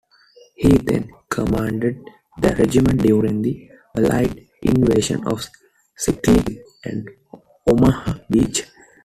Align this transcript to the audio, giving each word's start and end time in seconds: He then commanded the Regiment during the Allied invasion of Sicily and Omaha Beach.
He 0.55 0.69
then 0.79 1.11
commanded 1.29 2.01
the 2.39 2.55
Regiment 2.55 3.03
during 3.03 3.43
the 3.43 3.69
Allied 3.95 4.47
invasion 4.63 5.23
of 5.27 5.47
Sicily 5.95 6.63
and 6.83 7.07
Omaha 7.69 8.15
Beach. 8.27 8.63